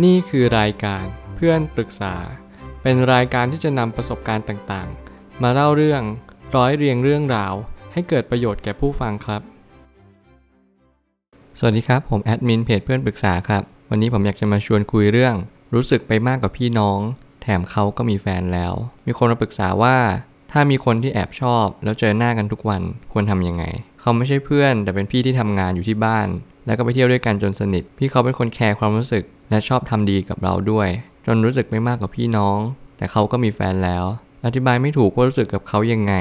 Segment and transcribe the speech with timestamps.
[0.00, 1.04] นี่คือรายการ
[1.36, 2.14] เพื่อนปรึกษา
[2.82, 6.02] เป็นรายการที่จะนำประสบการณ์ต่างๆ มาเล่าเรื่อง
[6.56, 7.54] ร้อยเรียงเรื่องราว
[7.92, 9.42] ให้เกิดประโยชน์แก่ผู้ฟังครับ
[11.58, 15.34] สวัสดีครับ ผมแอดมินเพจเพื่อนปรึกษาครับ วันนี้ผมอยากจะมาชวนคุยเรื่อง
[15.74, 16.98] รู้สึกไปมากกว่าพี่น้อง
[17.42, 18.72] แถมเขาก็มีแฟนแล้ว
[19.06, 19.96] มีคนมาปรึกษาว่า
[20.52, 22.82] ถ้ามีคนที่แอบชอบ แล้วเจอหน้ากันทุกวัน
[23.12, 23.64] ควรทำยังไง
[24.00, 26.28] เขาไม่ใช่เพื่อน แต่เป็นพี่ที่ทำงานอยู่ที่บ้าน
[26.66, 30.88] แล้วก็ไปเที่ยวด้วยกันจนสนิท พี่เขาเป็นคนแคร์ความรู้สึก และชอบทำดีกับเราด้วย
[31.26, 32.58] จนรู้สึกไม่มากกว่าพี่น้อง
[32.96, 34.04] แต่เขาก็มีแฟนแล้ว
[34.46, 36.14] อธิบายไม่ถูกว่ารู้สึกกับเขายังไง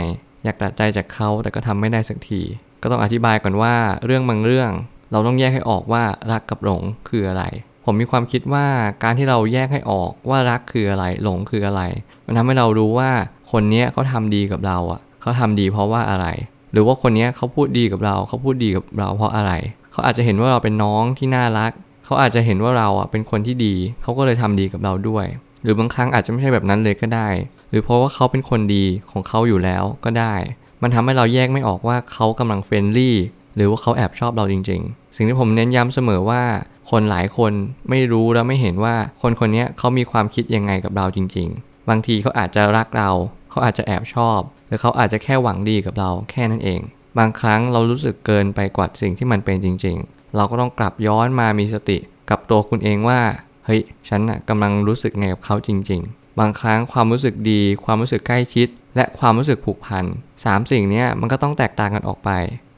[0.43, 2.41] อยากตัดใจจากเขาแต่ก็ทำไม่ได้สักที
[2.81, 3.75] ก็ต้องอธิบายก่อนว่า
[4.05, 4.71] เรื่องบางเรื่อง
[5.11, 7.43] เราต้องแยกให้ออกว่ารักกับหลงคืออะไร
[7.85, 8.65] ผมมีความคิดว่า
[9.03, 11.81] การที่เราแยกให้ออกว่ารักคืออะไร หลงคืออะไร
[12.25, 13.11] มันทำให้เรารู้ว่า
[13.51, 16.27] คนเนี้ยเขาทำดีกับเราอะเขาทำดีเพราะว่าอะไร
[16.71, 19.51] หรือว่าคนเนี้ยเขาพูดดีกับเราเขาพูดดีกับเราเพราะอะไร
[19.91, 21.71] เขาอาจจะเห็นว่าเราเป็นน้องที่น่ารัก
[22.05, 25.25] เขาอาจจะเห็นว่าเราอะเป็นคนที่ดี เขาก็เลยทำดีกับเราด้วย
[25.63, 27.27] หรือบางครั้งอาจจะไม่ใช่แบบนั้นเลยก็ได้
[27.69, 30.35] หรือเพราะว่าเขาเป็นคนดีของเขาอยู่แล้วก็ได้
[30.81, 33.17] มันทำให้เราแยกไม่ออกว่าเขากำลังเฟรนลี่
[33.55, 36.43] หรือว่าเขาแอบชอบเราจริง ๆ สิ่งที่ผมเน้นย้ำเสมอว่า
[36.91, 37.53] คนหลายคน
[37.89, 43.09] ไม่รู้และไม่เห็นว่าคนคนนี้เขามีความคิดยังไงกับเราจริง ๆ บางทีเขาอาจจะรักเรา
[43.49, 46.79] เขาอาจจะแอบชอบ หรือเขาอาจจะแค่หวังดีกับเราแค่นั้นเอง
[47.17, 51.97] บางครั้งเรารู้สึกเกินไปกว่าสิ่งที่มันเป็นจริง ๆ เราก็ต้องกลับย้อนมามีสติ
[52.29, 53.19] กับตัวคุณเองว่า
[53.65, 60.05] เฮ้ย ฉันน่ะกำลังรู้สึกไงกับเขาจริง ๆ บางครั้งความรู้สึกดี ความรู้สึกใกล้ชิด และความรู้สึกผูกพัน
[60.45, 62.29] สามสิ่งนี้มันก็ต้องแตกต่างกันออกไป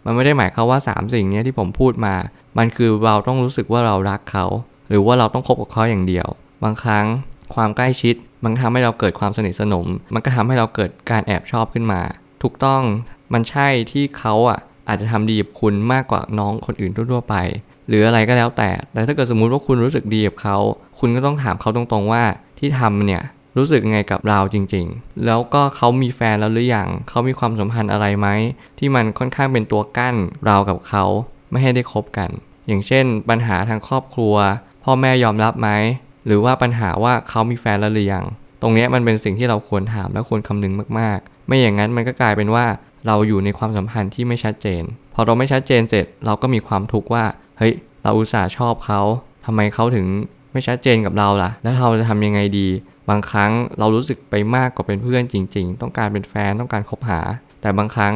[0.06, 2.16] มันไม่ได้หมายความว่า 3 สิ่งนี้ที่ผมพูดมา
[2.58, 4.46] มันคือเราต้องรู้สึกว่าเรารักเขา
[4.90, 6.28] หรือว่าเราต้องคบกับเขาอย่างเดียว
[6.64, 7.06] บางครั้ง
[7.56, 12.02] ความใกล้ชิด มันทำให้เราเกิดความสนิทสนม มันก็ทำให้เราเกิดการแอบชอบขึ้นมา
[12.44, 12.84] ถูกต้อง
[13.34, 17.36] มันใช่ที่เขาอะอาจจะทำดีกับคุณมากกว่าน้องคนอื่นทั่วๆไป
[17.88, 20.58] หรืออะไรก็แล้วแต่ แต่ถ้าเกิดสมมุติว่าคุณรู้สึกดีกับเขา
[21.00, 22.24] คุณก็ต้องถามเขาตรงๆว่า
[22.60, 23.24] ที่ทำเนี่ย
[23.58, 28.28] รู้สึกไงกับเราจริงๆ แล้วก็เขามีแฟนแล้วหรือยังเขามีความสัมพันธ์อะไรไหม
[28.80, 30.16] ที่มันค่อนข้างเป็นตัวกั้น
[30.46, 31.04] เรากับเขา
[31.52, 32.30] ไม่ให้ได้คบกัน
[32.68, 34.36] อย่างเช่น ปัญหาทางครอบครัว
[34.84, 35.70] พ่อแม่ยอมรับไหม
[36.26, 38.26] หรือว่าปัญหาว่าเขามีแฟนแล้วหรือยัง
[38.62, 42.66] ตรงนี้มันเป็นสิ่งที่เราควรถามและควรคำนึงมากๆ ไม่อย่างนั้นมันก็กลายเป็นว่า
[43.08, 44.84] เราอยู่ในความสัมพันธ์ที่ไม่ชัดเจน
[45.14, 47.26] พอเราไม่ชัดเจนเสร็จเราก็มีความทุกข์ว่า
[47.58, 49.02] เฮ้ย เราอุตส่าห์ชอบเขา
[49.46, 50.06] ทำไมเขาถึง
[50.54, 52.68] ไม่ชัดเจนกับเราล่ะ แล้วเราจะทำยังไงดี
[53.10, 57.22] บางครั้งเรารู้สึกไปมากกว่าเป็นเพื่อนจริง ๆ ต้องการเป็นแฟนต้องการคบหา
[57.62, 58.14] แต่บางครั้ง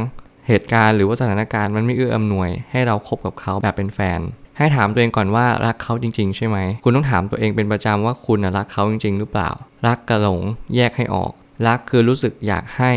[0.47, 4.19] เหตุการณ์หรือว่าสถานการณ์มันไม่เอื้ออำนวย ให้เราคบกับเขาแบบเป็นแฟน
[4.57, 9.49] ให้ถามตัวเองก่อนว่ารักเขาจริง ๆ ใช่ไหม คุณต้องถามตัวเองเป็นประจำว่าคุณรักเขาจริง ๆ หรือเปล่า
[9.87, 10.41] รักกับหลง
[10.75, 11.31] แยกให้ออก
[11.67, 12.91] รักคือรู้สึกอยากให้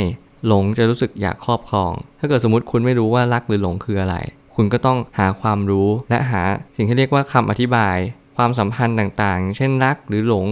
[0.46, 4.16] หลงจะรู้สึกอยากครอบครอง ถ้าเกิดสมมติคุณไม่รู้ว่ารักหรือหลงคืออะไร
[4.54, 6.42] คุณก็ต้องหาความรู้และหา
[6.76, 7.96] สิ่งที่เรียกว่าคำอธิบาย
[8.36, 10.46] ความสัมพันธ์ต่างๆ เช่นรักหรือหลง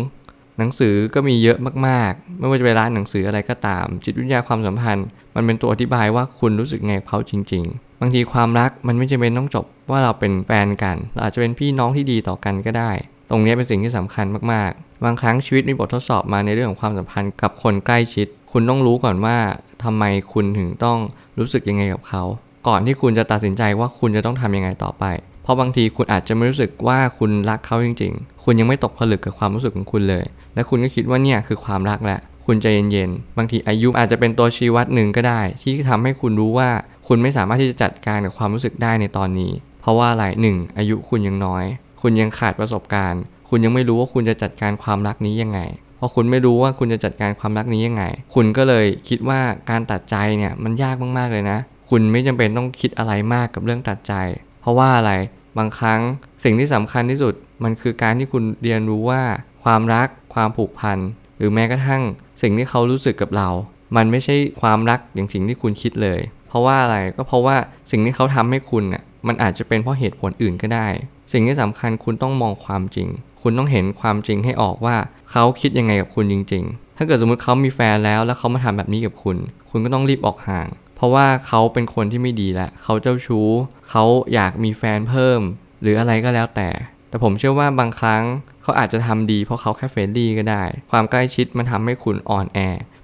[0.59, 12.91] หนังสือก็มีเยอะมากๆ ไม่ว่าจะเป็นร้านหนังสืออะไรก็ตาม จิตวิทยาความสัมพันธ์ มันเป็นตัวอธิบายว่าคุณรู้สึกไงเขาจริง ๆ บางทีความรักมันไม่จำเป็นต้องจบว่าเราเป็นแฟนกันเราอาจจะเป็นพี่น้องที่ดีต่อกันก็ได้
[13.31, 19.37] ตรงนี้เป็นสิ่งที่สำคัญมากๆ บางครั้งชีวิตมีบททดสอบมาในเรื่องของความสัมพันธ์กับคนใกล้ชิด คุณต้องรู้ก่อนว่า
[19.85, 20.99] ทำไมคุณถึงต้อง
[21.39, 22.23] รู้สึกยังไงกับเขา
[22.69, 25.05] ก่อนที่คุณจะตัดสินใจว่าคุณจะต้องทำยังไงต่อไป
[25.43, 36.71] เพราะบางทีคุณอาจจะไม่รู้สึกว่าคุณรักเขาจริง ๆ คุณยังไม่ตกผลึกกับความรู้สึกของคุณเลย และคุณก็คิดว่าเนี่ยคือความรักแหละ คุณใจเย็นๆ บางทีอายุอาจจะเป็นตัวชี้วัดหนึ่งก็ได้ ที่ทำให้คุณรู้ว่า
[37.09, 41.65] คุณไม่สามารถที่จะจัดการกับความรู้สึกได้ในตอนนี้ เพราะว่าอะไรหนึ่งอายุคุณยังน้อย
[42.03, 45.61] คุณยังขาดประสบการณ์ คุณยังไม่รู้ว่าคุณจะจัดการความรักนี้ยังไง
[45.99, 48.05] พอคุณไม่รู้ว่าคุณจะจัดการความรักนี้ยังไง
[48.35, 51.59] คุณก็เลยคิดว่าการตัดใจเนี่ยมันยากมากๆเลยนะ
[51.91, 54.15] คุณไม่จำเป็นต้องคิดอะไรมากกับเรื่องตัดใจ
[54.61, 55.13] เพราะว่าอะไร
[55.59, 56.01] บางครั้ง
[56.45, 59.23] สิ่งที่สำคัญที่สุดมันคือการที่คุณเรียนรู้ว่า
[59.65, 60.99] ความรักความผูกพัน
[61.39, 62.03] หรือแม้กระทั่ง
[62.43, 63.49] สิ่งที่เขารู้สึกกับเรา
[63.97, 67.57] มันไม่ใช่ความรักอย่างสิ่งที่คุณคิดเลย เพราะว่าอะไรก็เพราะว่า
[67.91, 70.89] สิ่งที่เขาทำให้คุณน่ะ มันอาจจะเป็นเพราะเหตุผลอื่นก็ได้
[71.33, 73.09] สิ่งที่สำคัญคุณต้องมองความจริง
[73.43, 74.97] คุณต้องเห็นความจริงให้ออกว่า
[75.31, 79.37] เขาคิดยังไงกับคุณจริง ๆ ถ้าเกิดสมมติเขามีแฟนแล้วแล้วเขามาทำแบบนี้กับคุณ
[79.71, 80.67] คุณก็ต้องรีบออกห่าง
[80.97, 83.49] เพราะว่าเขาเป็นคนที่ไม่ดีแล้วเขาเจ้าชู้
[83.91, 84.05] เขา
[84.35, 85.41] อยากมีแฟนเพิ่ม
[85.83, 86.69] หรืออะไรก็แล้วแต่
[87.09, 88.23] แต่ผมเชื่อว่าบางครั้ง
[88.63, 92.59] เขาอาจจะทำดีเพราะเขาแค่เฟรนลี่ก็ได้ ความใกล้ชิดมันทำให้คุณอ่อนแอ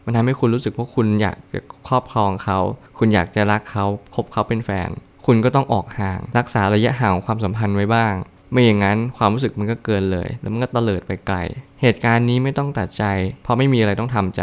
[0.05, 1.59] มันทำให้คุณรู้สึกว่าคุณอยากจะ
[1.89, 2.59] ครอบครองเขา
[2.99, 3.85] คุณอยากจะรักเขา
[4.15, 4.91] คบเขาเป็นแฟน
[5.27, 8.15] คุณก็ต้องออกห่าง รักษาระยะห่างของความสัมพันธ์ไว้บ้าง
[8.53, 11.37] ไม่อย่างนั้นความรู้สึกมันก็เกินเลย แล้วมันก็เตลิดไปไกล
[11.83, 13.05] เหตุการณ์นี้ไม่ต้องตัดใจ
[13.43, 14.43] เพราะไม่มีอะไรต้องทำใจ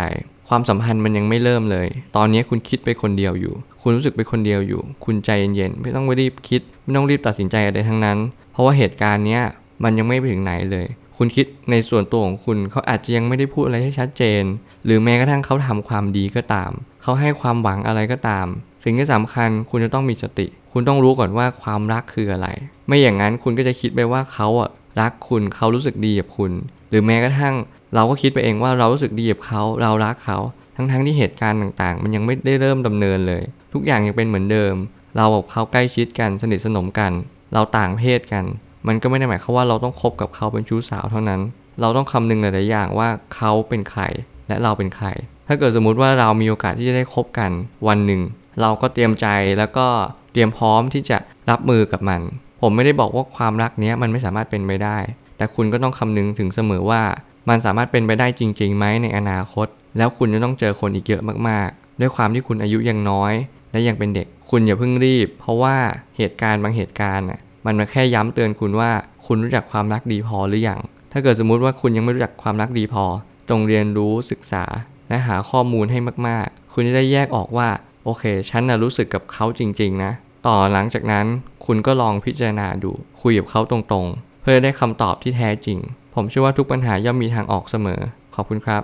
[0.49, 8.17] ความสัมพันธ์มันยังไม่เริ่มเลย ตอนนี้คุณคิดไปคนเดียวอยู่ คุณรู้สึกไปคนเดียวอยู่ คุณใจเย็นๆไม่ต้องไปรีบคิด ไม่ต้องรีบตัดสินใจอะไรทั้งนั้น
[8.51, 9.43] เพราะว่าเหตุการณ์เนี้ย
[9.83, 10.87] มันยังไม่ไปถึงไหนเลย
[11.17, 14.43] คคุณคิดในส่วนตัวของคุณเขาอาจจะยังไม่ได้พูดอะไรให้ชัดเจน
[14.85, 18.47] หรือแม้กระทั่งเขาทำความดีก็ตาม เขาให้ความหวังอะไรก็ตาม
[18.83, 22.47] สิ่งที่สำคัญคุณจะต้องมีสติ คุณต้องรู้ก่อนว่าความรักคืออะไร
[22.87, 24.69] ไม่อย่างนั้นคุณก็จะคิดไปว่าเขาอะ
[25.01, 26.51] รักคุณเขารู้สึกดีกับคุณ
[26.89, 27.55] หรือแม้กระทั่ง
[27.95, 30.37] เราก็คิดไปเองว่าเรารู้สึกดีกับเขาเรารักเขา
[30.75, 33.43] ทั้งๆที่เหตุการณ์ต่างๆ มันยังไม่ได้เริ่มดำเนินเลย
[33.73, 34.75] ทุกอย่างยังเป็นเหมือนเดิม
[35.17, 37.11] เรากับเขาใกล้ชิดกันสนิทสนมกัน
[37.53, 38.45] เราต่างเพศกัน
[38.87, 41.41] มันก็ไม่ได้หมายความว่าเราต้องคบกับเขาเป็นชู้สาวเท่านั้น
[41.81, 44.01] เราต้องคำนึงหลายๆอย่างว่าเขาเป็นใคร
[44.47, 45.07] และเราเป็นใคร
[45.47, 47.51] ถ้าเกิดสมมุติว่าเรามีโอกาสที่จะได้คบกัน
[47.87, 48.21] วันหนึ่ง
[48.61, 49.27] เราก็เตรียมใจ
[49.57, 49.87] แล้วก็
[50.31, 51.17] เตรียมพร้อมที่จะ
[51.49, 52.21] รับมือกับมัน
[52.61, 54.97] ผมไม่ได้บอกว่าความรักเนี้ยมันไม่สามารถเป็นไปได้
[55.37, 57.01] แต่คุณก็ต้องคำนึงถึงเสมอว่า
[57.49, 59.67] มันสามารถเป็นไปได้จริงๆไหมในอนาคต
[59.97, 63.33] แล้วคุณจะต้องเจอคนอีกเยอะมากๆ ด้วยความที่คุณอายุยังน้อย
[63.71, 65.75] และยังเป็นเด็ก คุณอย่าเพิ่งรีบ เพราะว่า
[66.17, 68.91] เหตุการณ์บางเหตุการณ์น่ะมันมาแค่ย้ำเตือนคุณว่า
[69.25, 70.79] คุณรู้จักความรักดีพอหรือยัง
[71.11, 73.05] ถ้าเกิดสมมุติว่าคุณยังไม่รู้จักความรักดีพอ
[73.49, 74.63] จงเรียนรู้ศึกษา
[75.09, 77.69] และหาข้อมูลให้มากๆ คุณจะได้แยกออกว่า
[78.03, 80.11] โอเค ฉันน่ะรู้สึกกับเขาจริง ๆ นะ
[80.47, 81.25] ต่อหลังจากนั้น
[81.65, 85.79] คุณก็ลองพิจารณาดู คุยกับเขาตรงๆ เพื่อได้คำตอบที่แท้จริง
[86.15, 88.01] ผมเชื่อว่าทุกปัญหาย่อมมีทางออกเสมอ
[88.35, 88.83] ขอบคุณครับ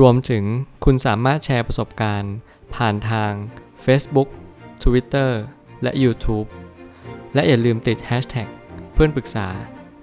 [0.00, 0.44] รวมถึง
[0.84, 2.34] คุณสามารถแชร์ประสบการณ์
[2.74, 3.32] ผ่านทาง
[3.84, 4.28] Facebook
[4.82, 5.30] Twitter
[5.82, 6.48] และ YouTube
[7.34, 8.48] และอย่าลืมติด Hashtag
[8.94, 9.48] เพื่อนปรึกษา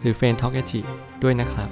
[0.01, 0.61] หรือ f r ร e n d t a l k a
[1.23, 1.69] ด้วยนะครับ